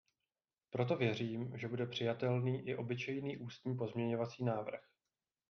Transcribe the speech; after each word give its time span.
Proto 0.69 0.95
věřím, 0.95 1.57
že 1.57 1.67
bude 1.67 1.85
přijatelný 1.87 2.67
i 2.67 2.75
obyčejný 2.75 3.37
ústní 3.37 3.77
pozměňovací 3.77 4.43
návrh. 4.43 4.83